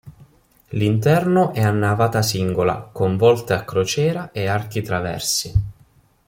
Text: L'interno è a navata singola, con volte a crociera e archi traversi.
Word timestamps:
L'interno 0.69 1.53
è 1.53 1.61
a 1.61 1.69
navata 1.69 2.23
singola, 2.23 2.89
con 2.91 3.17
volte 3.17 3.53
a 3.53 3.63
crociera 3.63 4.31
e 4.31 4.47
archi 4.47 4.81
traversi. 4.81 5.53